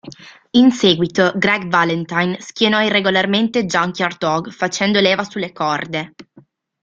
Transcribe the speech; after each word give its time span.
In 0.53 0.71
seguito, 0.71 1.31
Greg 1.35 1.67
Valentine 1.67 2.37
schienò 2.41 2.81
irregolarmente 2.83 3.67
Junkyard 3.67 4.17
Dog 4.17 4.49
facendo 4.49 4.99
leva 4.99 5.23
sulle 5.23 5.51
corde. 5.53 6.15